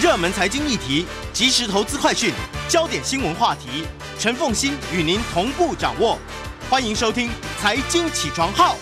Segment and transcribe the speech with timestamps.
[0.00, 2.32] 热门财经议题、即时投资快讯、
[2.70, 3.84] 焦点新闻话题，
[4.18, 6.18] 陈凤欣与您同步掌握。
[6.70, 7.28] 欢迎收听
[7.60, 8.74] 《财经起床号》。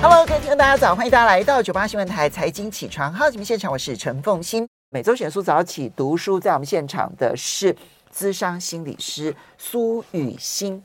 [0.00, 4.64] Hello，各位听众大家早，欢迎大家来到九八新闻台《财经起床号》节目现场，我是陈凤欣。
[4.90, 7.74] 每周选书早起读书，在我们现场的是
[8.10, 10.80] 资商心理师苏雨欣。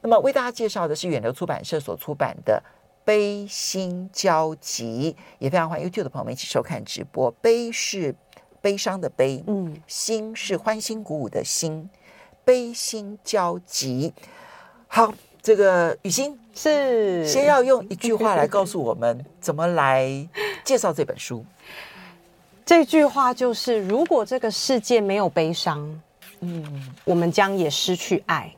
[0.00, 2.62] 那么为大家介绍的是远流出版社所出版的。
[3.06, 7.30] 悲心交集，也非常欢迎 YouTube 的朋友们一起收看直播。
[7.40, 8.12] 悲是
[8.60, 11.88] 悲伤的悲，嗯，心是欢欣鼓舞的心，
[12.44, 14.12] 悲心交集。
[14.88, 20.28] 好，这个雨欣是先要用一句话来告诉我们怎么来
[20.64, 21.46] 介绍这本书。
[22.64, 26.02] 这句话就是：如果这个世界没有悲伤，
[26.40, 28.52] 嗯，我们将也失去爱，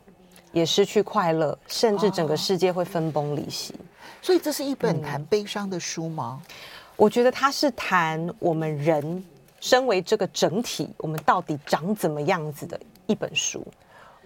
[0.52, 3.74] 也失去快乐，甚至整个世界会分崩离析。
[3.74, 3.84] 哦
[4.28, 6.42] 所以这是一本谈悲伤的书吗？
[6.42, 6.54] 嗯，
[6.96, 9.24] 我觉得它是谈我们人
[9.58, 13.66] 身为这个整体，我们到底长怎么样子的一本书。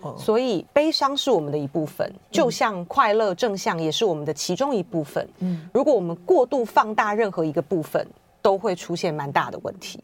[0.01, 5.25] 哦，所以悲伤是我们的一部分，就像快乐正向也是我们的其中一部分。
[5.39, 8.05] 嗯，如果我们过度放大任何一个部分，
[8.43, 10.01] 都会出现蛮大的问题。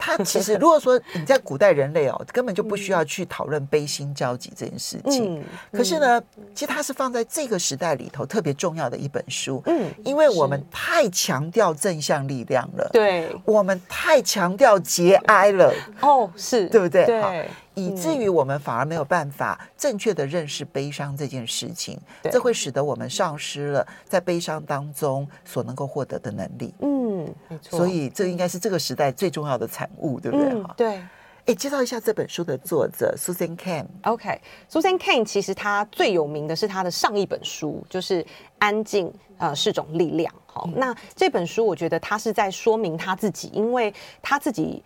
[0.00, 5.38] 他其实，如果说你在古代人类哦，根本就不需要去讨论悲心交集这件事情。
[5.38, 6.20] 嗯，可是呢，
[6.54, 9.62] 其实它是放在这个时代里头特别重要的一本书。
[9.66, 15.72] 嗯，因为我们太强调正向力量了，对，我们太强调节哀了。
[16.00, 17.04] 哦，是对不对？
[17.04, 17.48] 对。
[17.80, 26.74] 以至于我们反而没有办法正确的认识悲伤这件事情，这会使得我们丧失了在悲伤当中所能够获得的能力。
[26.80, 27.78] 嗯，没错。
[27.78, 30.62] 所以这应该是这个时代最重要的产物，对不对？
[30.62, 31.00] 哈，对。
[31.46, 33.86] 哎，介绍一下这本书的作者 Susan Cain。
[34.02, 38.22] OK，Susan Cain 其实他最有名的是他的上一本书，就是
[38.58, 40.32] 《安静呃是种力量》。
[40.46, 44.82] 好，那这本书我觉得他是在说明他自己，因为他自己。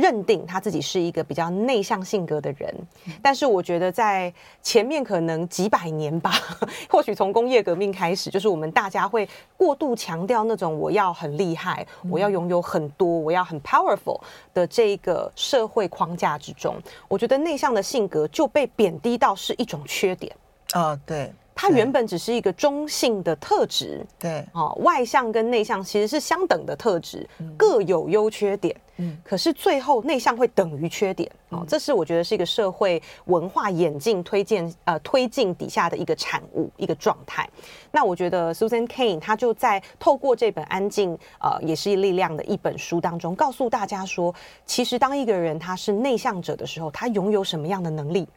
[0.00, 2.74] 认定他自己是一个比较内向性格的人，
[3.20, 4.32] 但是我觉得在
[4.62, 6.32] 前面可能几百年吧，
[6.88, 14.20] 或许从工业革命开始，就是我们大家会过度强调那种我要很厉害，我要拥有很多，我要很 powerful
[14.54, 16.76] 的这个社会框架之中，
[17.08, 20.34] 我觉得内向的性格就被贬低到是一种缺点。
[20.72, 21.32] 啊，对。
[21.60, 37.48] 它原本只是一个中性的特质，对，哦，外向跟内向其实是相等的特质，嗯、各有优缺点，嗯，可是最后内向会等于缺点，哦，这是我觉得是一个社会文化演进推荐呃推进底下的一个产物一个状态。
[37.90, 44.34] 那我觉得 Susan Cain 他就在透过这本《安静》呃也是力量的一本书当中，告诉大家说，
[44.66, 48.28] 其实当一个人他是内向者的时候，他拥有什么样的能力？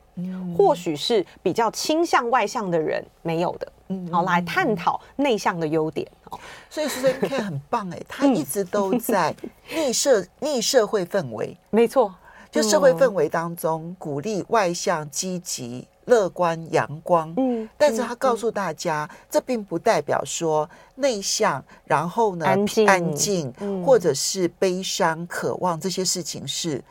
[0.55, 6.39] 或许是比较倾向外向的人没有的，嗯，好，来探讨内向的优点哦。
[6.69, 9.35] 所以 Susan Cain 很棒哎，他一直都在
[9.75, 12.13] 逆社逆社会氛围，没错，
[12.49, 23.53] 就社会氛围当中鼓励外向、积极、乐观、阳光，嗯，但是他告诉大家，这并不代表说内向，然后呢，安静、安静，
[23.85, 26.81] 或者是悲伤、渴望这些事情是。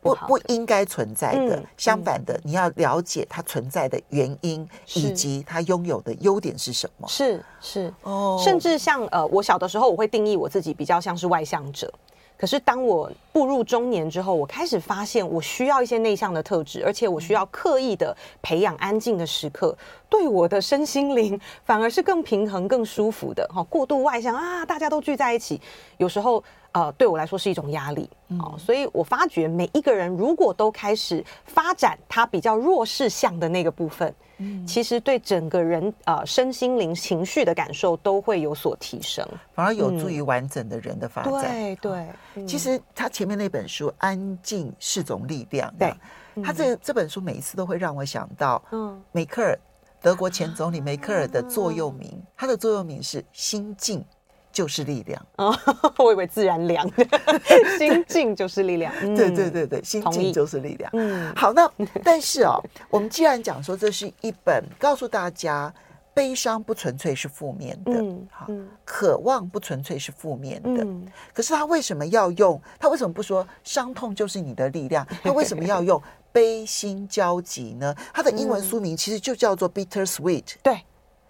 [0.00, 7.08] 不不应该存在的，嗯、相反的，嗯、你要了解它存在的原因，以及它拥有的优点是什么。
[7.08, 7.92] 是是。
[8.02, 11.92] 哦，甚至像呃，我小的时候，我会定义我自己比较像是外向者。
[12.36, 19.76] 可是当我步入中年之后，我开始发现我需要一些内向的特质，而且我需要刻意的培养安静的时刻，
[20.08, 23.48] 对我的身心灵 反而是更平衡、更舒服的。
[23.54, 25.60] 哈，过度外向啊，大家都聚在一起，
[25.98, 26.42] 有时候。
[26.72, 41.32] 呃，对我来说是一种压力哦，所以我发觉每一个人如果都开始发展他比较弱势向的那个部分，嗯，其实对整个人呃身心灵情绪的感受都会有所提升，反而有助于完整的人的发展。
[41.32, 45.94] 对对，其实他前面那本书《安静是种力量》，对，
[46.42, 49.58] 他这这本书每一次都会让我想到，嗯，梅克尔，
[50.00, 54.02] 德国前总理梅克尔的座右铭，他的座右铭是“心静”。
[54.50, 55.54] 就是力量哦，
[55.98, 56.90] 我以为自然凉，
[57.78, 58.92] 心静就是力量。
[59.14, 60.90] 对对对对，心静就是力量。
[60.94, 61.70] 嗯，好，那
[62.02, 62.58] 但是哦，
[62.88, 65.72] 我们既然讲说这是一本告诉大家，
[66.18, 68.48] 悲伤不纯粹是负面的，嗯，好，
[68.84, 70.84] 渴望不纯粹是负面的，
[71.32, 72.60] 可是他为什么要用？
[72.80, 75.06] 他为什么不说伤痛就是你的力量？
[75.22, 77.94] 他为什么要用 悲心交集呢？
[78.12, 80.80] 他的英文书名其实就叫做 Bitter Sweet，对，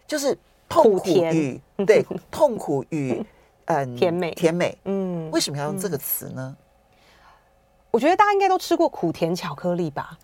[0.07, 0.37] 就是。
[0.69, 3.25] 痛苦与对痛苦与
[3.65, 6.55] 嗯甜美甜美嗯，为什么要用这个词呢？
[7.91, 10.17] 我觉得大家应该都吃过苦甜巧克力吧？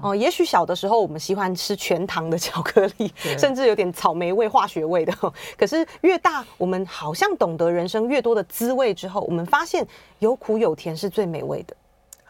[0.00, 5.12] 哦，也许小的时候我们喜欢吃全糖的巧克力， 甚至有点草莓味、化学味的。
[5.56, 9.86] 可是越大，我们好像懂得人生越多的滋味之后，我们发现
[10.18, 11.76] 有苦有甜是最美味的。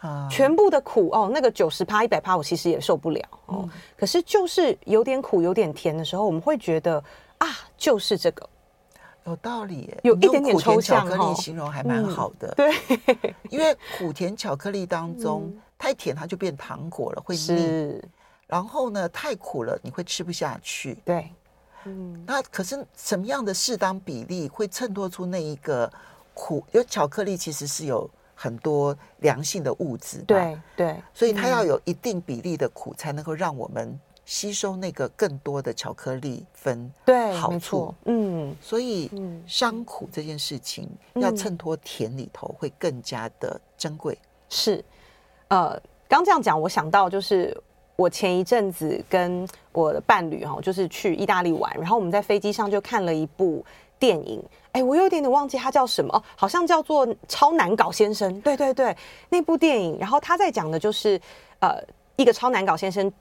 [0.01, 3.69] 啊，全部的苦哦，那个九十趴、一百趴，我其实也受不了哦。
[3.97, 7.03] 可是就是有点苦、有点甜的时候，我们会觉得
[7.39, 7.49] 啊，
[7.79, 8.49] 就是这个。
[9.25, 11.03] 有道理，有一点点抽象。
[11.03, 12.75] 苦甜巧克力形容还蛮好的，对，
[13.51, 18.03] 因为苦甜巧克力当中太甜它就变糖果了，会腻。
[18.47, 20.99] 然后呢，太苦了你会吃不下去。
[21.05, 21.33] 对，
[21.85, 25.91] 嗯，那可是什么样的适当比例会衬托出那一个
[26.35, 26.65] 苦？
[26.73, 33.99] 因为巧克力其实是有很多良性的物质，对对，所以它要有一定比例的苦才能够让我们。
[34.25, 39.11] 吸收那个更多的巧克力分对好处，嗯，所以
[39.47, 44.17] 伤苦这件事情要衬托甜里头会更加的珍贵。
[44.49, 44.83] 是，
[45.49, 47.55] 呃，刚这样讲，我想到就是
[47.97, 53.65] 我前一阵子跟我的伴侣哈，就是去意大利玩，然后我们在飞机上就看了一部
[53.99, 54.41] 电影，
[54.71, 58.33] 哎，我有点点忘记它叫什么哦，好像叫做《超难搞先生》。
[58.43, 58.97] 对对对，
[59.29, 61.21] 那部电影，然后他在讲的就是
[61.59, 61.83] 呃，
[62.15, 63.13] 一个超难搞先生。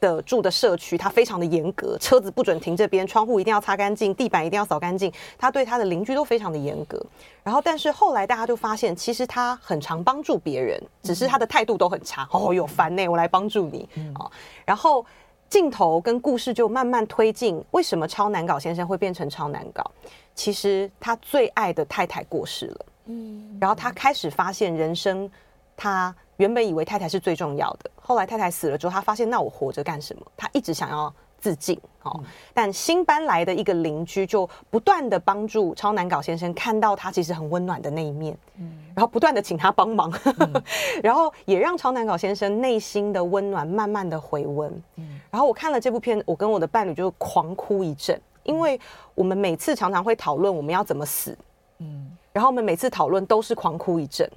[0.00, 5.12] 的住的社区，他非常的严格，车子不准停这边，窗户一定要擦干净，地板一定要扫干净。
[5.38, 7.00] 他对他的邻居都非常的严格。
[7.42, 12.28] 然后，但是后来大家就发现，其实他很常帮助别人，只是他的态度都很差。
[12.30, 14.30] 哦，有烦呢，我来帮助你啊。
[14.64, 15.04] 然后
[15.48, 17.62] 镜头跟故事就慢慢推进。
[17.70, 19.90] 为什么超难搞先生会变成超难搞？
[20.34, 22.86] 其实他最爱的太太过世了。
[23.06, 25.30] 嗯，然后他开始发现人生，
[25.76, 26.14] 他。
[26.36, 30.22] 原本以为太太是最重要的，后来太太死了之后，他发现那我活着干什么？
[30.36, 32.12] 他一直想要自尽哦。
[32.18, 40.62] 嗯、但新搬来的一个邻居就不断的帮助超难搞先生看到他其实很温暖的那一面，嗯，然后不断的请他帮忙，嗯、
[41.02, 44.70] 然后也让超难搞先生内心的温暖慢慢的回温。
[44.96, 48.78] 嗯，然后我看了这部片，我跟我的伴侣就狂哭一阵，因为
[49.14, 51.36] 我们每次常常会讨论我们要怎么死，
[51.78, 54.30] 嗯，然后我们每次讨论都是狂哭一阵。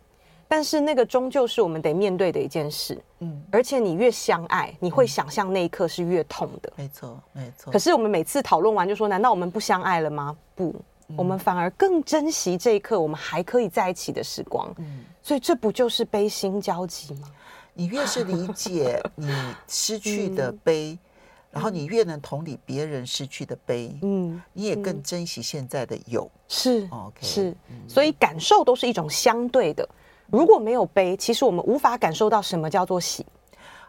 [0.52, 7.72] 但是那个终究是我们得面对的一件事，嗯，而且你越相爱，你会想象那一刻是越痛的，没错，没错。
[7.72, 10.36] 可是我们每次讨论完就说，难道我们不相爱了吗？
[10.56, 10.74] 不，
[11.16, 14.74] 我们反而更珍惜这一刻，我们还可以在一起的时光。
[14.80, 17.32] 嗯，所以这不就是悲心交集吗？
[17.76, 19.32] 你越是理解 你
[19.68, 20.98] 失去的悲，
[21.52, 26.28] 然后你越能同理别人失去的悲，嗯，你也更珍惜现在的有。
[26.48, 27.56] 是，OK，是，
[27.88, 29.88] 所以感受都是一种相对的。
[30.32, 33.26] 如果没有悲，其实我们无法感受到什么叫做喜。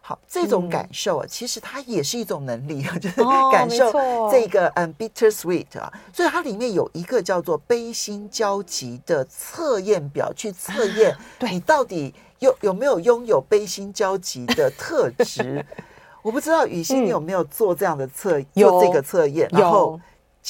[0.03, 3.23] 好，这种感受啊，嗯、其实它也是一种能力， 就是
[3.53, 3.93] 感受
[4.31, 5.93] 这个嗯 bitter sweet 啊。
[6.13, 11.15] 所以它里面有一个叫做悲心交集的测验表，去测验
[11.53, 15.65] 你到底有有没有拥有悲心交集的特质。
[16.23, 20.01] 我不知道雨欣你有没有做这样的测，嗯、做这个测验，然后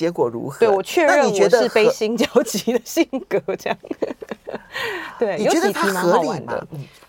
[0.00, 0.61] 结果如何？
[0.61, 3.79] 对，我确认我是悲心交集的性格，这样。
[5.20, 6.58] 对，你觉得它合理吗？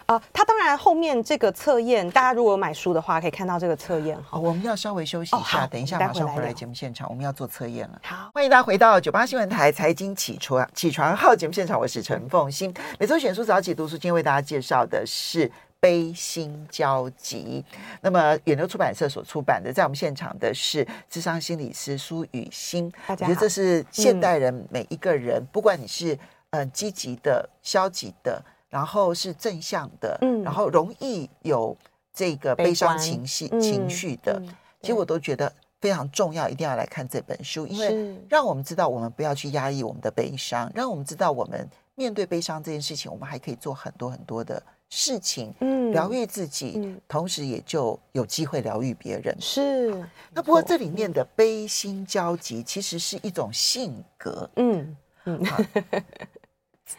[0.07, 4.17] 啊，它当然后面这个测验，大家如果买书的话，可以看到这个测验。
[4.29, 8.01] 好，我们要稍微休息一下，等一下马上回来节目现场，我们要做测验了。
[8.03, 12.73] 好，欢迎大家回到九八新闻台财经起床起床号节目现场，我是陈凤欣。
[12.99, 15.47] 每周选书早起读书，今天为大家介绍的是
[15.81, 17.65] 《悲心交集》。
[17.99, 22.89] 那么远流出版社所出版的，在我们现场的是智商心理师苏雨欣。
[23.05, 26.17] 大家，我觉得这是现代人每一个人，不管你是。
[26.53, 31.73] 嗯，积极的、消极的，然后是正向的，嗯，然后容易有
[32.13, 44.61] 这个悲伤情绪、嗯、情绪的，嗯、其实我都觉得非常重要，一定要来看这本书，因为让我们知道我们不要去压抑我们的悲伤，让我们知道我们面对悲伤这件事情，我们还可以做很多很多的
[44.93, 49.35] 事情，嗯，疗愈自己，嗯、同时也就有机会疗愈别人。
[49.39, 55.41] 是，那不过这里面的悲心交集其实是一种性格，嗯嗯。
[55.41, 56.03] 嗯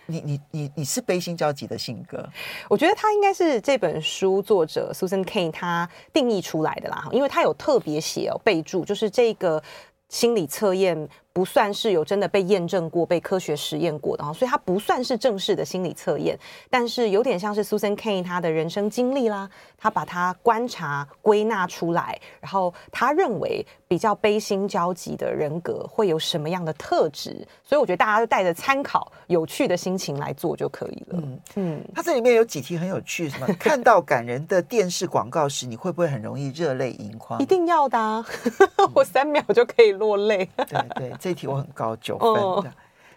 [0.07, 2.27] 你你你你是悲心交集的性格，
[2.71, 9.63] 我觉得他应该是这本书作者 Susan Cain 他定义出来的啦，因为他有特别写哦备注，就是这个
[10.09, 11.07] 心理测验。
[11.33, 19.49] 不算是有真的被验证过、被科学实验过的，所以它不算是正式的心理测验，但是有点像是 Susan Cain 他的人生经历啦，
[19.79, 31.19] 他把它观察归纳出来，然后他认为比较悲心交集的人格会有什么样的特质，所以我觉得大家就带着参考、有趣的心情来做就可以了。
[31.23, 37.41] 嗯嗯，它这里面有几题很有趣，什么 看到感人的电视广告时，你会不会很容易热泪盈眶？
[37.43, 38.23] 一定要的啊，
[38.95, 40.47] 我三秒就可以落泪。
[40.69, 41.13] 对对。
[41.23, 42.75] 这题我很高，九分的，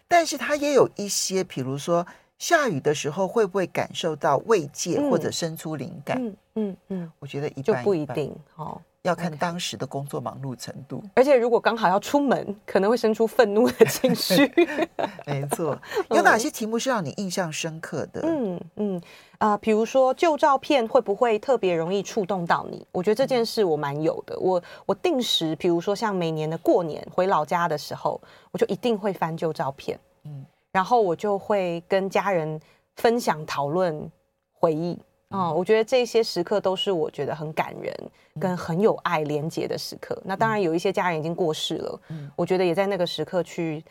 [0.07, 2.05] 但是它也有一些，比如说
[2.37, 6.17] 下雨的时候会不会感受到慰藉或者生出灵感？
[6.21, 8.79] 嗯嗯嗯，我觉得一般就不一定哦。
[9.05, 14.51] 要看当时的工作忙碌程度，而且如果刚好要出门，可能会生出愤怒的 情绪。
[15.27, 18.21] 没错， 有哪些题目是让你印象深刻的？
[18.23, 19.01] 嗯嗯
[19.37, 22.85] 啊、呃，比如说旧照片会不会特别容易触动到你？
[22.91, 24.37] 我觉得这件事我蛮有的。
[24.39, 28.19] 我我定时，比如说像每年的过年回老家的时候，
[28.51, 32.59] 我就一定会翻旧照片，嗯，然后我就会跟家人
[32.95, 34.11] 分享、讨论、
[34.51, 34.97] 回忆。
[35.29, 37.93] 哦，我觉得这些时刻都是我觉得很感人
[38.39, 40.19] 跟很有爱连结的时刻。
[40.23, 41.99] 那当然有一些家人已经过世了，
[42.35, 43.83] 我觉得也在那个时刻去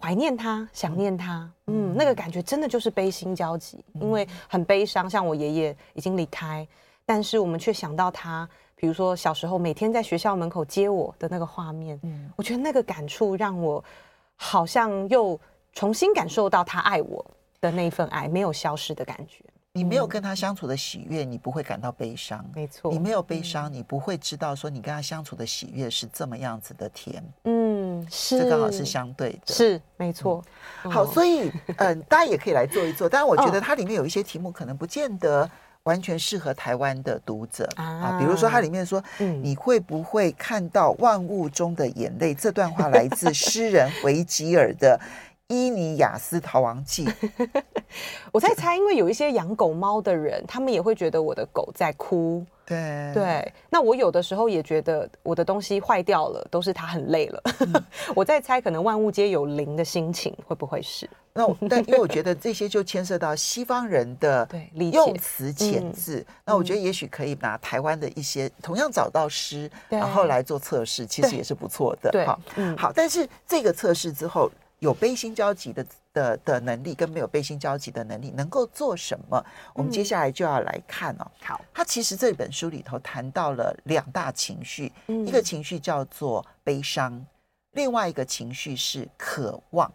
[0.00, 1.48] 怀念他、想念他。
[1.66, 5.08] 嗯，那个感觉真的就是悲心交集，因为很悲伤。
[5.08, 6.66] 像我爷爷已经离开，
[7.04, 12.00] 但是我们却想到他，比如说小时候每天在学校门口接我的那个画面。
[12.02, 13.84] 嗯，我觉得那个感触让我
[14.34, 15.38] 好像又
[15.74, 17.24] 重新感受到他爱我
[17.60, 19.44] 的那一份爱没有消失的感觉。
[19.72, 22.44] 你没有跟他相处的喜悦，你不会感到悲伤。
[22.52, 27.22] 没错，你没有悲伤，你不会知道说你跟他相处的喜悦是这么样子的甜。
[27.44, 29.54] 嗯，是，这刚好是相对的。
[29.54, 30.42] 是，没错。
[30.82, 33.08] 好，所以嗯，大家也可以来做一做。
[33.08, 35.48] 当然，我觉得它里面有一些题目可能不见得
[35.84, 38.18] 完全适合台湾的读者啊。
[38.18, 42.34] 比如说，它里面说，你会不会看到万物中的眼泪？
[42.34, 44.98] 这段话来自诗人维吉尔的。
[45.50, 47.04] 《伊尼雅斯逃亡记》，
[48.30, 52.46] 我在猜，因为有一些养狗猫的人，他们也会觉得我的狗在哭。
[52.64, 57.42] 对对，那我有的时候也觉得我的东西坏掉了，都是它很累了。
[57.58, 61.10] 嗯、 我在猜，可能万物皆有灵的心情会不会是？
[61.32, 64.48] 那我 但因为我觉得这些就牵涉到西方人的
[64.92, 72.08] 用词遣字，嗯、那我觉得也许可以拿台湾的一些同样找到诗，嗯、然后来做测试，其实也是不错的。
[72.12, 74.48] 对，好，嗯，好，但是这个测试之后。
[74.80, 79.42] 有悲心交集的的的能力跟没有悲心交集的能力能够做什么？
[79.74, 81.30] 我们接下来就要来看哦。
[81.42, 87.24] 好，他其实这本书里头谈到了两大情绪，一个情绪叫做悲伤，
[87.72, 89.90] 另外一个情绪是渴望。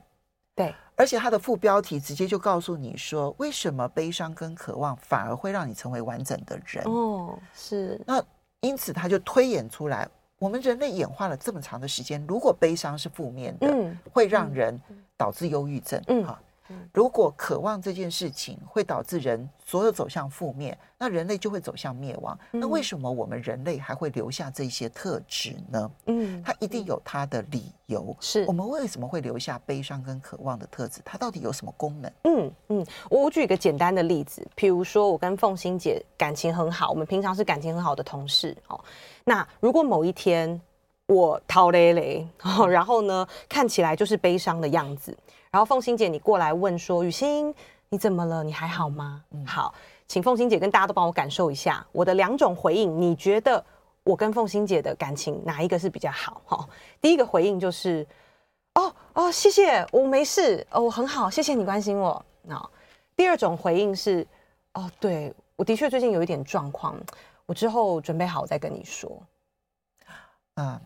[0.54, 6.86] 对，而且他的副标题直接就告诉你说，为什么悲伤跟渴望反而会让你成为完整的人？
[6.86, 8.00] 哦，是。
[8.06, 8.24] 那
[8.62, 10.08] 因此他就推演出来。
[10.38, 14.80] 我们人类演化了这么长的时间，如果悲伤是负面的，嗯、会让人
[15.16, 16.02] 导致忧郁症。
[16.08, 16.40] 嗯，哈，
[16.94, 22.38] 如果渴望这件事情会导致人所有走向负面，那人类就会走向灭亡。
[22.54, 25.92] 嗯、那为什么我们人类还会留下这些特质呢？
[26.08, 28.16] 嗯，它一定有它的理由。
[28.20, 31.02] 是我们为什么会留下悲伤跟渴望的特质？
[31.06, 32.12] 它到底有什么功能？
[32.24, 38.80] 嗯嗯，我举一个简单的例子，譬如说我跟凤欣姐感情很好，我们平常是感情很好的同事，哦。
[39.24, 40.60] 那如果某一天
[41.08, 42.28] 我逃雷雷，
[42.70, 45.16] 然后呢，看起来就是悲伤的样子，
[45.56, 47.56] 然后凤馨姐你过来问说：“雨欣，
[47.88, 48.44] 你怎么了？
[48.44, 49.74] 你还好吗？”嗯、好，
[50.06, 53.02] 请凤馨姐跟大家都帮我感受一下我的两种回应。
[53.02, 53.66] 你觉得
[54.04, 56.42] 我跟凤馨姐的感情哪一个是比较好？
[56.46, 56.68] 哈，
[57.00, 58.06] 第一个回应就是
[58.76, 62.70] ：“哦哦，谢谢，我没事，哦，我很好，谢谢你关心我。”那
[63.16, 64.28] 第二种回应是
[64.76, 67.00] ：“哦，对，我的确最近有一点状况。”
[67.48, 69.10] 我之后准备好再跟你说。
[70.56, 70.82] 嗯，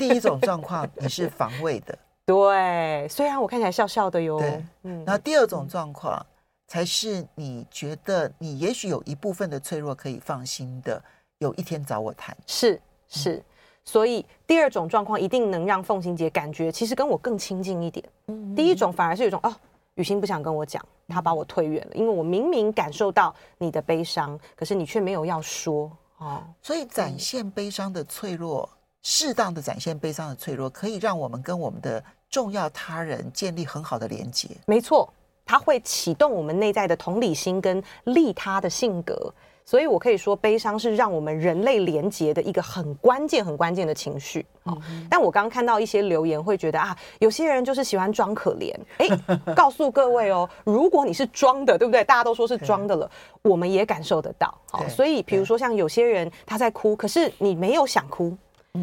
[0.00, 4.38] 第一种状况你是防卫的，对，虽然我看起来笑笑的哟。
[4.38, 5.04] 对，嗯。
[5.04, 6.24] 那第二种状况
[6.66, 11.02] 才是你觉得你也许有一部分的脆弱可以放心的，
[11.38, 12.36] 有一天找我谈。
[12.46, 13.44] 是是，
[13.84, 18.04] 所以第二种状况一定能让凤琴姐感觉其实跟我更亲近一点。
[18.28, 18.54] 嗯。
[18.54, 19.54] 第一种反而是有一种哦。
[19.96, 25.88] 雨欣不想跟我讲，他把我推远了，因为我明明感受到你的悲伤，可是你却没有要说
[26.18, 26.42] 哦。
[26.60, 28.68] 所以展现悲伤的脆弱，
[29.04, 34.48] 适当的展现悲伤的脆弱，可以让我们跟我们的重要他人建立很好的连接。
[34.66, 35.08] 没错，
[35.44, 39.32] 它会启动我们内在的同理心跟利他的性格。
[39.66, 44.44] 所以，我可以说，悲伤是让我们人类连结的一个很关键、很关键的情绪。
[44.64, 48.74] 哦，但我刚刚看到一些留言，会觉得啊，有些人就是喜欢装可怜。
[48.98, 49.08] 诶，
[49.56, 52.04] 告诉各位哦，如果你是装的，对不对？
[52.04, 54.54] 大家都说是装的了，我们也感受得到。
[54.70, 58.36] 好，所以，比如说像有些人他在哭，可是你没有想哭，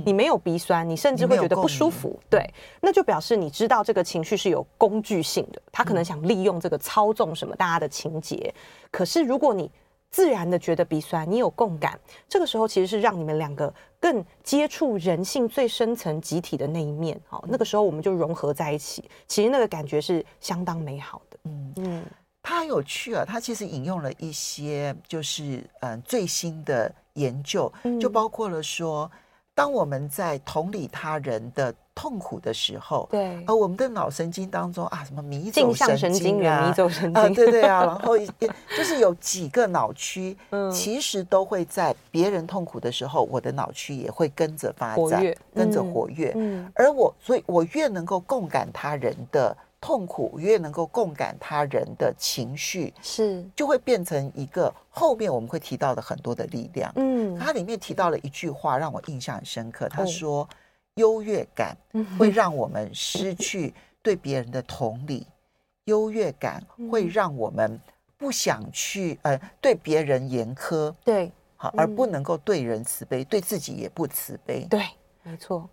[0.05, 2.17] 你没有鼻酸，你甚至会觉得不舒服。
[2.29, 8.53] 对，那就表示你知道这个情绪是有工具性的，他可能想利用这个操纵什么大家的情节。
[8.89, 9.69] 可是如果你
[10.09, 21.37] 自然的觉得鼻酸，你有共感，这个时候其实是让你们两个更接触人性最深层集体的那一面，好，那个时候我们就融合在一起，其实那个感觉是相当美好的。
[21.43, 22.05] 嗯嗯，
[22.41, 29.09] 他很有趣啊，他其实引用了一些就是嗯最新的研究，就包括了说，
[29.53, 37.23] 当我们在同理他人的痛苦的时候，对，而我们的脑神经当中啊，什么迷走神经啊，迷走神经。
[37.23, 45.21] 啊，对对啊， 然后就是有几个脑区，嗯，其实都会在别人痛苦的时候，我的脑区也会跟着发展，
[45.53, 60.47] 跟着活跃，嗯，而我，所以我越能够共感他人的痛苦，越能够共感他人的情绪，是，就会变成一个后面我们会提到的很多的力量，嗯，它里面提到了一句话让我印象很深刻，他说。
[60.95, 61.75] 优越感
[62.19, 65.25] 会让我们失去对别人的同理，
[65.85, 66.61] 优越感
[66.91, 67.79] 会让我们
[68.17, 74.85] 不想去呃对别人严苛，对，好而不能够对人慈悲，对自己也不慈悲，对，
[75.23, 75.67] 没错。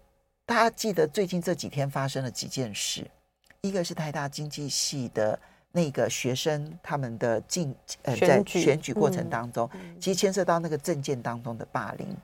[0.47, 3.05] 大家记得最近这几天发生了几件事，
[3.63, 5.39] 一个是台大经济系的
[5.73, 9.69] 那个学生他们的进呃在选举过程当中，
[10.01, 12.17] 其实牵涉到那个政见当中的霸凌，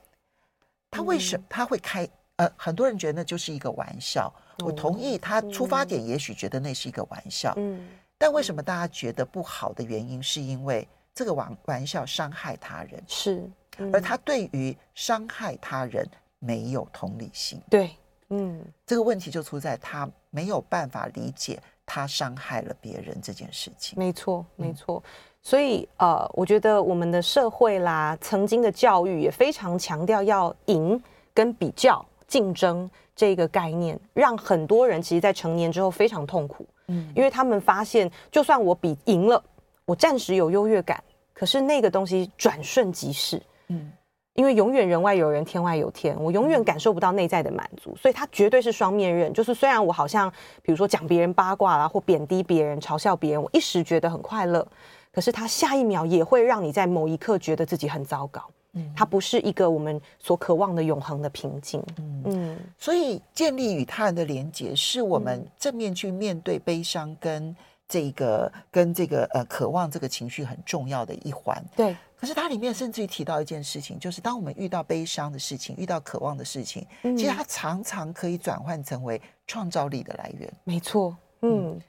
[0.90, 2.08] 他为什么他会开？
[2.36, 7.54] 呃，很多人觉得那就是一个玩笑，我同意他出发点，也许觉得那是一个玩笑。
[7.56, 7.88] 嗯，
[8.18, 13.48] 但为什么大家觉得不好的原因，是因为这个玩玩笑伤害他人，是，
[13.92, 16.04] 而他对于伤害他人
[16.40, 17.60] 没有同理心。
[17.70, 17.96] 对，
[18.36, 23.98] 嗯，这个问题就出在他没有办法理解他伤害了别人这件事情。
[23.98, 25.02] 没错，没错。
[25.42, 32.04] 所以呃，我觉得我们的社会啦，曾经的教育也非常强调要赢跟比较。
[32.26, 36.66] 竞争这个概念，让很多人其实，在成年之后非常痛苦。
[36.88, 39.40] 嗯，因为他们发现，就算我比赢了，
[39.84, 43.40] 我暂时有优越感，可是那个东西转瞬即逝。
[43.68, 43.92] 嗯，
[44.34, 49.32] 因为永远人外有人，天外有天，我永远感受不到内在的满足，所以它绝对是双面刃。
[49.32, 50.30] 就是虽然我好像，
[50.62, 54.66] 比如说讲别人八卦啦，或贬低别人、嘲笑别人，我一时觉得很快乐，
[55.12, 58.42] 可是它下一秒也会让你在某一刻觉得自己很糟糕。
[58.76, 61.80] 嗯它不是一个我们所渴望的永恒的平静。
[61.98, 67.54] 嗯嗯，所以建立与他人的连结，是我们正面去面对悲伤跟
[67.94, 71.64] 这个跟这个呃渴望这个情绪很重要的一环。
[71.76, 71.96] 对。
[72.16, 80.52] 可是它里面甚至于提到一件事情，就是当我们遇到悲伤的事情，遇到渴望的事情，其实它常常可以转换成为创造力的来源。
[80.64, 81.16] 没错。
[81.42, 81.80] 嗯，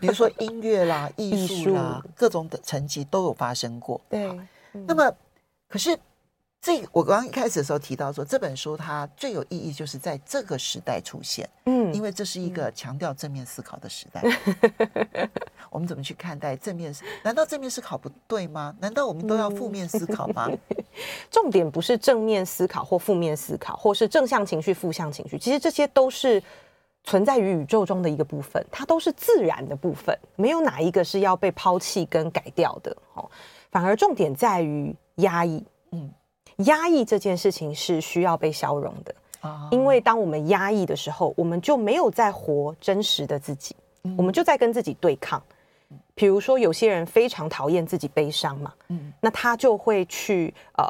[0.00, 3.98] 比如说音乐啦、 艺术啦，各种的层级都有发生过。
[4.10, 4.38] 对。
[4.86, 5.10] 那么，
[5.66, 5.98] 可是。
[6.64, 14.22] 这我刚刚一开始的时候提到说，这本书它最有意义就是在这个时代出现，嗯，因为这是一个强调正面思考的时代。
[14.24, 15.30] 嗯、
[15.74, 16.94] 我们怎么去看待正面？
[17.24, 18.72] 难道正面思考不对吗？
[18.78, 20.48] 难道我们都要负面思考吗？
[21.30, 26.40] 重点不是正面思考或负面思考，或是正向情绪、负向情绪，其实这些都是
[27.02, 32.96] 存在于宇宙中的一个部分，它都是自然的部分，没有哪一个是要被抛弃跟改掉的。
[33.14, 33.28] 哦，
[33.72, 36.08] 反而重点在于压抑，嗯。
[36.58, 43.74] 压抑这件事情是需要被消融的啊，因为当我们压抑的时候，我们就没有在活真实的自己，
[44.16, 45.42] 我们就在跟自己对抗。
[46.14, 50.84] 比如说，有些人非常讨厌自己悲伤嘛，嗯那他就会去呃，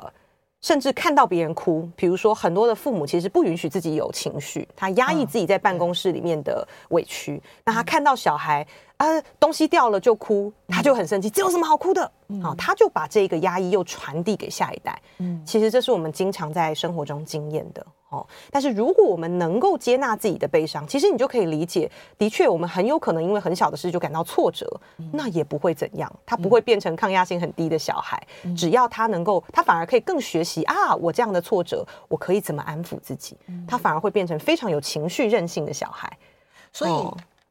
[0.60, 1.88] 甚至看到别人哭。
[1.96, 7.42] 比如说，很多的父母其实不允许自己有情绪，他压抑自己在办公室里面的委屈。
[7.64, 8.66] 那他看到小孩。
[9.04, 12.10] 啊，东西掉了就哭，他就很生气，这有什么好哭的？
[12.42, 15.00] 好，他就把这个压抑又传递给下一代。
[15.18, 17.86] 嗯，其实这是我们经常在生活中经验的。
[18.10, 24.80] 哦，但是如果我们能够接纳自己的悲伤，其实你就可以理解，的确，我们很有可能因为很小的事就感到挫折，
[25.12, 28.20] 那也不会怎样，他不会变成抗压性很低的小孩。
[28.56, 33.36] 只要他能够，他反而可以更学习啊，我这样的挫折，我可以怎么安抚自己？
[33.66, 36.16] 他反而会变成非常有情绪韧性的小孩。
[36.72, 36.92] 所以。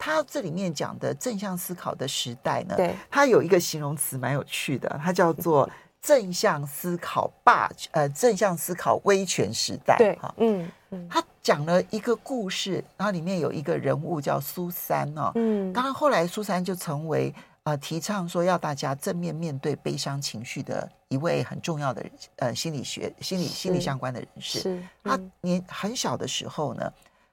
[0.05, 5.69] 他这里面讲的正向思考的时代呢，对，他有一个形容词蛮有趣的，它叫做
[6.01, 9.95] 正向思考霸，呃，正向思考威权时代。
[9.97, 10.69] 对，嗯，
[11.09, 22.05] 他讲了一个故事，然后里面有一个人物叫苏珊哦，嗯，当然后来苏珊就成为呃提倡说要大家正面面对悲伤情绪的一位很重要的
[22.39, 24.59] 呃心理学、心理心理相关的人士。
[24.59, 26.91] 是，他年很小的时候呢，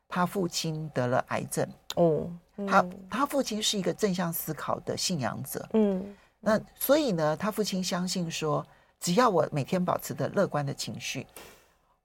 [0.09, 2.31] 他父亲得了癌症，哦。
[2.67, 8.67] 他他父亲是一个正向思考的信仰者，嗯，那所以呢，他父亲相信说，
[8.99, 11.27] 只要我每天保持的乐观的情绪，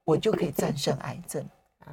[0.04, 1.44] 我就可以战胜癌症。
[1.86, 1.92] 啊。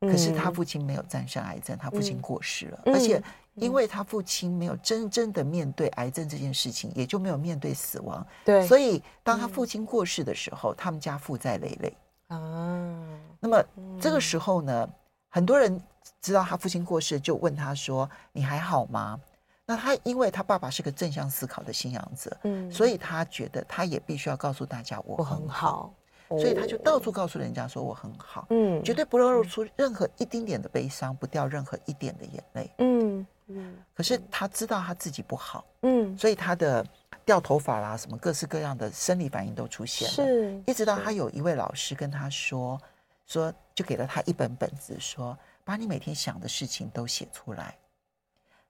[0.00, 3.22] 可是他父亲没有战胜癌症，他父亲过世了，而且
[3.54, 11.96] 因为他父亲没有真正的面对癌症这件事情，也就没有面对死亡，对，所以当他父亲过世的时候，他们家负债累累。
[12.28, 13.04] 啊。
[13.40, 13.64] 那么
[14.00, 14.88] 这个时候呢，
[15.28, 15.80] 很多人。
[16.20, 19.18] 知道他父亲过世，就问他说：“你还好吗？”
[19.66, 25.92] 那他因为他爸爸是个正向思考的信仰者，嗯，所以他觉得他也必须要告诉大家我很好。
[26.30, 33.26] 所以他就到处告诉人家说我很好，嗯，绝对不露出任何一丁点的悲伤，不掉任何一点的眼泪，嗯。
[33.46, 33.74] 嗯。
[33.94, 36.84] 可是他知道他自己不好，嗯，所以他的
[37.24, 42.78] 掉头发啦，什么各式各样的生理反应都出现了，是，一直到他有一位老师跟他说，
[43.26, 45.34] 说就给了他一本本子，说
[45.68, 47.76] 把你每天想的事情都写出来，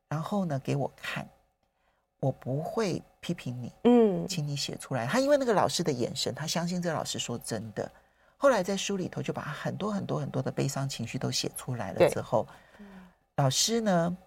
[0.09, 1.25] 然后呢给我看。
[2.19, 5.07] 我不会批评你，嗯，请你写出来。
[5.07, 7.89] 他因为那个老师的眼神，他相信这个老师说真的。
[8.37, 12.45] 后来在书里头就把很多很多很多的悲伤情绪都写出来了之后，
[13.37, 14.19] 老师呢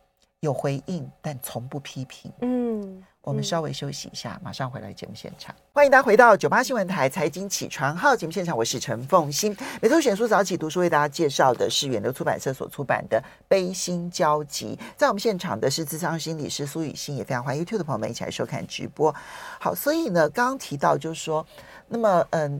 [0.41, 3.03] 有回应，但从不批评，嗯。
[3.23, 5.55] 我们稍微休息一下，马上回来节目现场。
[5.71, 9.55] 欢迎大家回到九八新闻台财经起床号节目现场，我是陈凤欣。
[9.79, 14.75] 每周选书早起读书为大家介绍的是远流出版社所出版的《悲心交集》。
[14.97, 19.13] 在我们现场的是智商心理师苏雨欣，也非常欢迎 YouTube 的朋友们一起来收看直播。
[19.59, 21.45] 好，所以呢，刚刚提到就是说，
[21.87, 22.59] 那么嗯，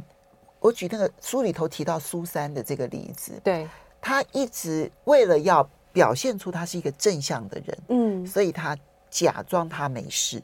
[0.60, 3.67] 我举那个书里头提到苏三的这个例子，对，
[4.00, 8.78] 他一直为了要表现出他是一个正向的人，嗯，所以他
[9.10, 10.42] 假装他没事。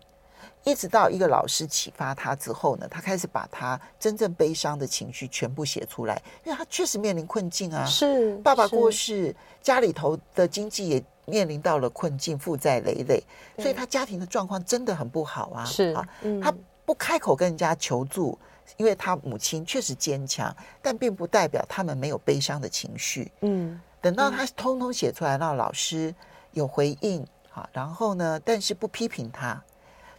[0.63, 13.23] 一直到一个老师启发他之后呢，他开始把他真正悲伤的情绪全部写出来，因为他确实面临困境啊，是爸爸过世，家里头的经济也面临到了困境，负债累累，
[13.57, 15.63] 所以他家庭的状况真的很不好啊。
[15.63, 16.05] 是啊，
[16.43, 16.53] 他
[16.85, 18.37] 不开口跟人家求助，
[18.75, 23.31] 因为他母亲确实坚强，但并不代表他们没有悲伤的情绪。
[23.39, 26.13] 嗯，等到他通通写出来，让老师
[26.51, 29.61] 有回应，好，然后呢，但是不批评他。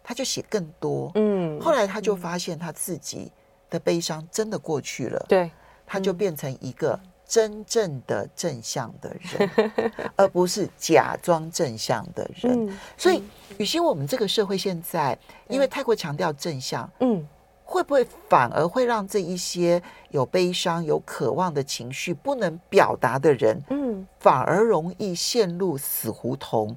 [0.02, 3.30] 他就写更多，嗯，后来他就发现他自己
[3.68, 5.50] 的悲伤真的过去了，对，
[5.86, 9.70] 他就变成一个真正的正向的人，
[10.16, 12.74] 而不是假装正向的人。
[12.96, 13.22] 所以，
[13.58, 17.28] 与其，我们这个社会现在因为太过强调正向，嗯，
[17.70, 26.74] 会不会反而会让这一些有悲伤、有渴望的情绪不能表达的人，嗯，反而容易陷入死胡同？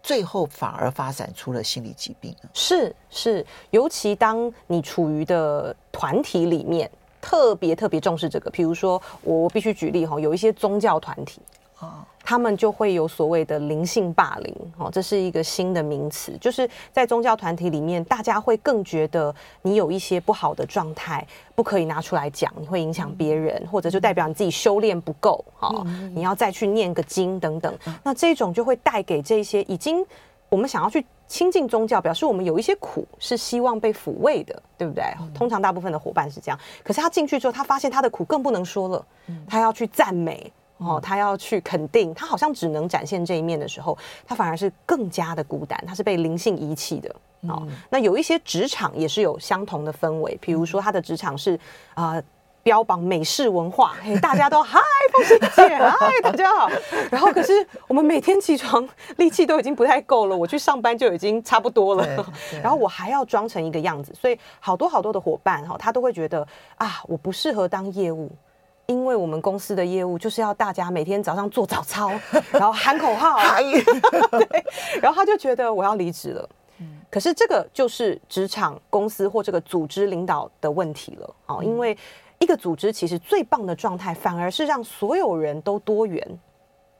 [0.00, 2.32] 最后反而发展出了心理疾病。
[2.54, 6.88] 是是，尤其当你处于的团体里面，
[7.20, 8.48] 特别特别重视这个。
[8.48, 11.42] 比如说，我必须举例哈，有一些宗教团体
[11.80, 12.06] 啊。
[12.28, 30.04] 他们就会有所谓的灵性霸凌，哦，这是一个新的名词，就是在宗教团体里面，大家会更觉得你有一些不好的状态，不可以拿出来讲，你会影响别人，或者就代表你自己修炼不够，哦，你要再去念个经等等，那这种就会带给这些已经
[30.50, 35.02] 我们想要去亲近宗教，表示我们有一些苦是希望被抚慰的，对不对？
[35.34, 39.06] 通常大部分的伙伴是这样，可是他进去之后，他发现他的苦更不能说了，
[39.48, 40.52] 他要去赞美。
[40.78, 47.14] 哦，他要去肯定，他好像只能展现这一面的时候，他反而是更加的孤单，他是被灵性遗弃的。
[47.48, 51.54] 哦，那有一些职场也是有相同的氛围，比如说他的职场是
[51.94, 52.22] 啊、呃，
[52.64, 54.80] 标榜美式文化，嘿， 大家都嗨，
[55.12, 56.68] 凤馨姐，嗨，大家好。
[57.10, 57.52] 然后可是
[57.86, 58.88] 我们每天起床
[59.18, 62.26] 力气都已经不太够了，我去上班就已经差不多了，
[62.62, 68.30] 然后我还要装成一个样子，所以好多好多的伙伴哈，他都会觉得啊，我不适合当业务。
[68.88, 72.10] 因为我们公司的业务就是要大家每天早上做早操，
[72.50, 73.36] 然后喊口号，
[74.32, 74.64] 对，
[75.00, 76.48] 然后他就觉得我要离职了。
[77.10, 81.58] 可是这个就是职场、公司或这个组织领导的问题了啊！
[81.62, 81.96] 因为
[82.38, 86.38] 一个组织其实最棒的状态，反而是让所有人都多元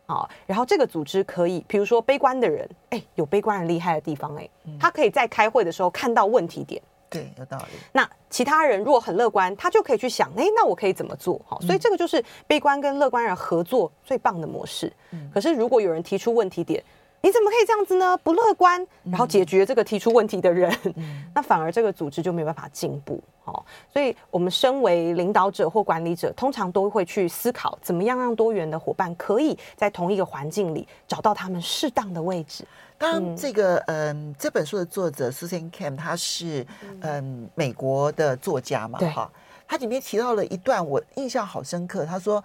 [0.06, 0.28] 啊。
[0.46, 4.48] 然后这个组织可以，比如说悲观的人，哎，有悲观人厉害的地方，哎，
[4.78, 6.82] 他可以在开会的时候看到问题点。
[7.10, 7.78] 对，有道理。
[7.92, 11.40] 那其他人如果很乐观，他就可以去想，哎，那我可以怎么做？
[11.46, 14.92] 好，所以这个就是悲观跟乐观人合作最棒的模式。
[15.10, 15.30] 嗯。
[15.32, 16.82] 可是如果有人提出问题点，
[17.20, 18.16] 你怎么可以这样子呢？
[18.18, 23.22] 不乐观，然后解决这个提出问题的人，嗯， 那反而这个组织就没办法进步。
[23.44, 32.64] 好，所以我们身为领导者或管理者，通常都会去思考，怎么样让多元的伙伴可以在同一个环境里找到他们适当的位置。
[32.96, 36.66] 当这个嗯，这本书的作者 Susan Cain，他是
[37.00, 39.30] 嗯美国的作家嘛，哈，
[39.66, 42.04] 他里面提到了一段我印象好深刻。
[42.04, 42.42] 他说，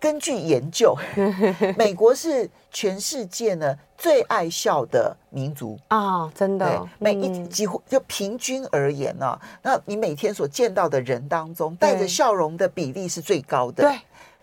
[0.00, 0.96] 根据研究，
[1.76, 5.78] 美国是全世界呢最爱笑的民族。
[5.88, 14.00] 啊，真的，每一几乎就平均而言呢，那你每天所见到的人当中，带着笑容的比例是最高的，对。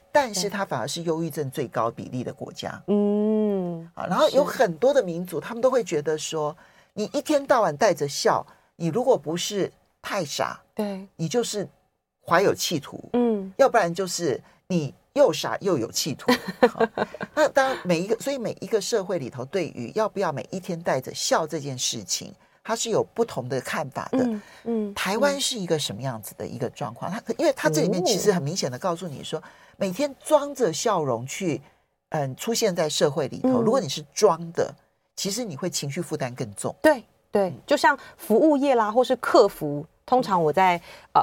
[0.10, 6.56] 但是它反而是忧郁症最高比例的国家，嗯，啊，然后有很多的民族，他们都会觉得说，
[6.94, 8.44] 你一天到晚带着笑，
[8.78, 11.68] 你如果不是太傻，对，你就是
[12.26, 16.32] 怀有企图，嗯，要不然就是你又傻又有企图。
[17.34, 24.20] 那当然每一个，所以每一个社会里头，对于要不要每一天带着笑这件事情，他是有不同的看法的。
[24.24, 27.12] 嗯，嗯台湾是一个什么样子的一个状况？
[27.12, 29.42] 他因为他这里面其实很明显的告诉你说，
[29.76, 31.62] 每天装着笑容去，
[32.10, 33.62] 嗯，出现在社会里头。
[33.62, 34.74] 如果你是装的，
[35.16, 36.74] 其实你会情绪负担更重。
[36.82, 40.82] 对对，就像服务业啦，或是客服，通常我在
[41.14, 41.22] 呃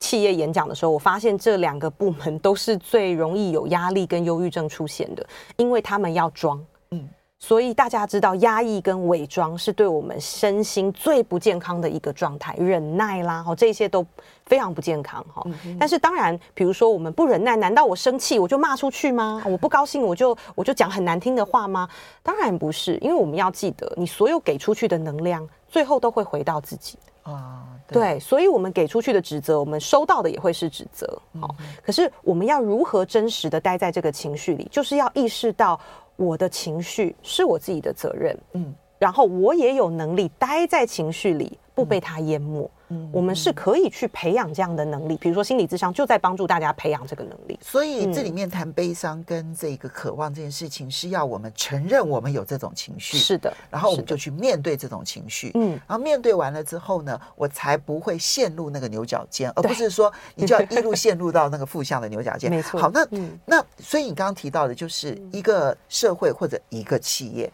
[0.00, 5.24] 企业演讲的时候，我发现这两个部门都是最容易有压力跟忧郁症出现的，
[5.56, 6.62] 因为他们要装。
[6.90, 7.08] 嗯
[7.42, 14.04] 所以大家知道，压抑跟伪装是对我们身心最不健康的一个状态，忍耐啦，哈，这些都
[14.44, 15.42] 非常不健康，哈。
[15.78, 19.42] 但是当然，比如说我们不忍耐，难道我生气我就骂出去吗？
[19.46, 21.88] 我不高兴我就我就讲很难听的话吗？
[22.22, 26.98] 当然不是，因为我们要记得，你所有给出去的能量，最后都会回到自己
[27.30, 27.66] 啊。
[27.86, 31.06] 对，对，所以我们给出去的指责，我们收到的也会是指责。
[31.40, 35.80] 好，可是我们要如何真实的待在这个情绪里，就是要意识到。
[36.16, 42.70] 我的情绪是我自己的责任，嗯，然后我也有能力待在情绪里，不被它淹没。
[42.92, 47.56] 嗯，我们是可以去培养这样的能力，比如说心理智商就在帮助大家培养这个能力。
[47.62, 62.50] 所以这里面谈悲伤跟这个渴望这件事情，是要我们承认我们有这种情绪，是的，然后我们就去面对这种情绪，嗯，然后面对完了之后呢，我才不会陷入那个牛角尖，而不是说你就要一路陷入到那个负向的牛角尖。
[62.52, 62.80] 没错。
[62.80, 63.06] 好，那
[63.46, 67.52] 那所以你刚刚提到的就是一个社会或者一个企业。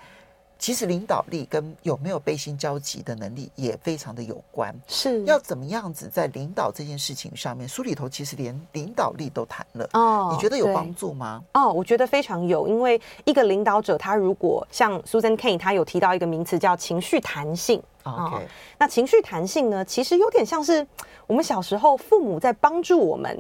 [0.59, 11.43] 其实领导力跟有没有悲心交集的能力也非常的有关，是要怎么样子在领导这件事情上面，书里头其实连领导力都谈了哦，你觉得有帮助吗？
[11.53, 17.83] 哦，我觉得非常有，因为一个领导者他如果像 Susan Cain，他有提到一个名词叫情绪弹性。
[18.05, 18.43] OK，哦，
[18.79, 20.87] 那情绪弹性呢，其实有点像是
[21.27, 23.39] 我们小时候父母在帮助我们。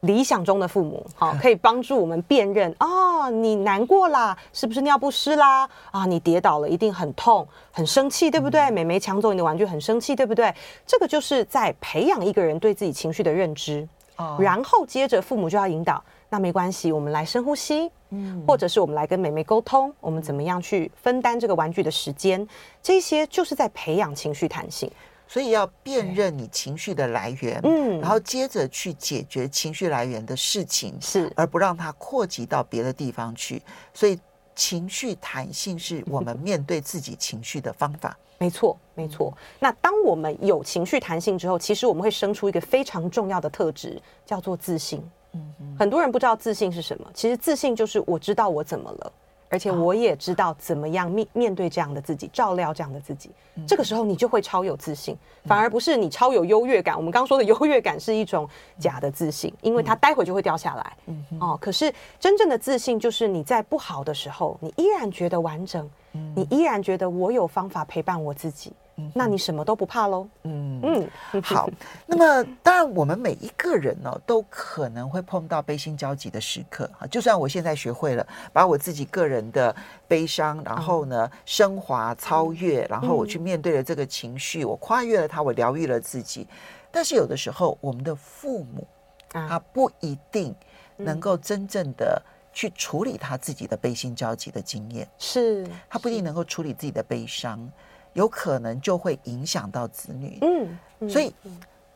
[0.00, 5.68] 理想中的父母，好， 可以帮助我们辨认哦，你难过啦，是不是尿不湿啦？
[5.90, 8.70] 啊，你跌倒了，一定很痛，很生气，对不对？
[8.70, 10.54] 妹妹抢走你的玩具，很生气，对不对？
[10.86, 13.86] 这个就是在培养一个人对自己情绪的认知。
[14.16, 22.44] 哦，然后接着父母就要引导，那没关系，我们来深呼吸，嗯，或者是我们来跟妹妹沟通，我们怎么样去分担这个玩具的时间？
[22.82, 24.90] 这些就是在培养情绪弹性。
[25.28, 33.62] 所以要辨认你情绪的来源，嗯，然后接着去解决情绪来源的事情，是，而不让它扩及到别的地方去。
[33.92, 34.18] 所以
[34.54, 38.16] 情绪弹性是我们 面对自己情绪的方法。
[38.38, 39.36] 没错，没错。
[39.58, 45.02] 那当我们有情绪弹性之后，其实我们会生出一个非常重要的特质，叫做自信。
[45.34, 45.76] 嗯嗯。
[45.78, 49.12] 很多人不知道自信是什么，其实自信就是我知道我怎么了。
[49.48, 53.30] 而且我也知道怎么样面面对这样的自己，照料这样的自己。
[53.66, 56.96] 这个时候你就会超有自信，反而不是你超有优越感。
[56.96, 60.96] 我们刚刚说的优越感是一种假的自信，因为它待会就会掉下来。
[61.40, 65.88] 哦，可是真正的自信就是你在不好的时候，你依然觉得完整，
[66.34, 68.72] 你依然觉得我有方法陪伴我自己。
[69.14, 70.28] 那你什么都不怕喽？
[70.44, 71.08] 嗯嗯，
[71.42, 71.68] 好。
[72.06, 77.06] 那么当然，我们每一个人呢、哦，都可能会碰到悲心交集的时刻啊。
[77.06, 79.74] 就算我现在学会了把我自己个人的
[80.06, 86.46] 悲伤，然后呢升华、超越，然后我去面对了这个情绪，我跨越了它，我疗愈了自己。
[86.90, 88.86] 但是有的时候，我们的父母
[89.32, 90.54] 啊不一定
[90.96, 92.20] 能够真正的
[92.52, 97.70] 去处理他自己的悲心交集的经验，是他不一定能够处理自己的悲伤。
[98.18, 101.32] 有可能就会影响到子女，嗯，所以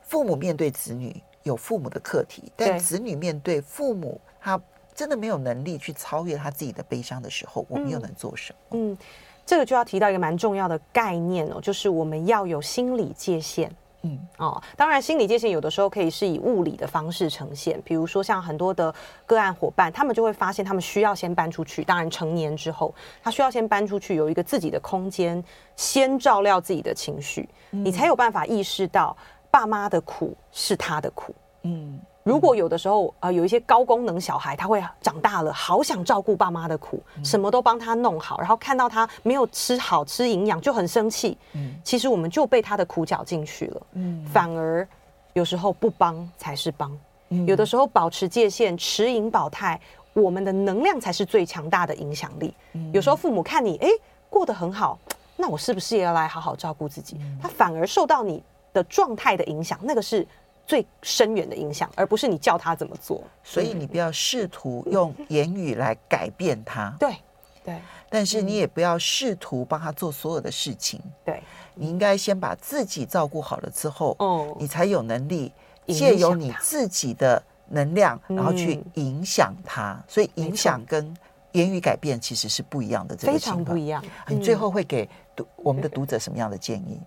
[0.02, 4.60] 父母面对子女有父母的课题，但子女面对父母，他
[4.94, 8.78] 真的没有能力去超越他自己的悲伤的时候，我们又能做什么？
[8.78, 8.96] 嗯，
[9.44, 13.68] 这个就要提到一个蛮重要的概念哦，就是我们要有心理界限。
[14.02, 18.92] 嗯哦，当然，心理界限有的时候可以是以物理的方式呈现，比如说像很多的
[19.26, 21.84] 个案伙伴，他们就会发现他们需要先搬出去。
[21.84, 25.42] 当然，成年之后，他需要先搬出去，有一个自己的空间，
[25.76, 29.16] 先照料自己的情绪，嗯、你才有办法意识到
[29.50, 31.34] 爸妈的苦是他的苦。
[31.62, 32.00] 嗯。
[32.24, 41.36] 如果有的时候啊、呃，有一些高功能小孩，他会长大了，好想照顾爸妈的苦，什么都帮他弄好，然后看到他没有吃好吃营养就很生气。
[41.54, 43.82] 嗯，其实我们就被他的苦搅进去了。
[43.94, 44.86] 嗯，反而
[45.32, 46.96] 有时候不帮才是帮。
[47.30, 49.80] 嗯，有的时候保持界限，持盈保泰，
[50.12, 52.54] 我们的能量才是最强大的影响力。
[52.74, 53.88] 嗯，有时候父母看你哎
[54.30, 54.96] 过得很好，
[55.36, 57.16] 那我是不是也要来好好照顾自己？
[57.42, 58.40] 他反而受到你
[58.72, 60.24] 的状态的影响，那个是。
[60.66, 63.22] 最深远的影响，而不是你叫他怎么做。
[63.42, 66.94] 所以你不要试图用言语来改变他。
[66.98, 67.16] 对，
[67.64, 67.78] 对。
[68.08, 71.00] 但是你也不要试图帮他做所有的事情。
[71.24, 71.42] 对。
[71.74, 75.50] 你应该先把自己照顾好了之后，哦，你才有能力
[75.86, 79.98] 借由你自己的能量，然后去影响他。
[80.06, 81.16] 所以影响跟
[81.52, 84.04] 言语改变其实是不一样的，这个情况不一样。
[84.28, 87.00] 你最后会给读我们的读者什么样的建议？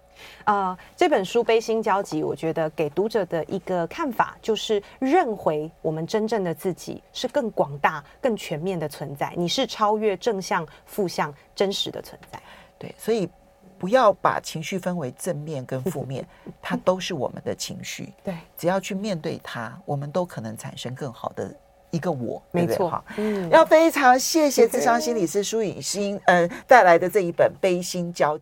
[0.45, 9.33] 啊、 呃，这本书《悲心交集》，我觉得给读者的一个看法就是，认回我们真正的自己是更广大、更全面的存在。
[9.35, 12.39] 你是超越正向、负向、真实的存在。
[12.77, 13.29] 对，所以
[13.77, 16.25] 不要把情绪分为正面跟负面，
[16.61, 18.13] 它都是我们的情绪。
[18.23, 21.53] 对，只要去面对它，我们都可能产生更好的
[21.95, 22.41] 一个我。
[22.51, 28.41] 没错，哈，嗯，要非常谢谢智商心理师苏颖欣，嗯、呃，带来的这一本《悲心交集》。